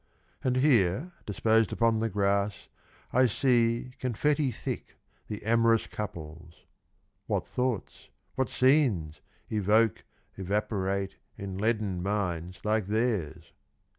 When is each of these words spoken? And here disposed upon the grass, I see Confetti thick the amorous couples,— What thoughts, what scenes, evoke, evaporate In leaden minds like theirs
And 0.43 0.55
here 0.55 1.11
disposed 1.27 1.71
upon 1.71 1.99
the 1.99 2.09
grass, 2.09 2.69
I 3.13 3.27
see 3.27 3.91
Confetti 3.99 4.49
thick 4.49 4.97
the 5.27 5.43
amorous 5.43 5.85
couples,— 5.85 6.65
What 7.27 7.45
thoughts, 7.45 8.09
what 8.33 8.49
scenes, 8.49 9.21
evoke, 9.51 10.03
evaporate 10.35 11.17
In 11.37 11.55
leaden 11.59 12.01
minds 12.01 12.61
like 12.65 12.85
theirs 12.87 13.51